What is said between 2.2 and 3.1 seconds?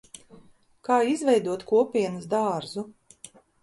dārzu?